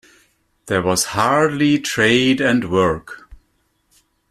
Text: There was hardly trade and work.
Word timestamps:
There 0.65 0.81
was 0.81 1.03
hardly 1.13 1.77
trade 1.77 2.41
and 2.41 2.71
work. 2.71 3.29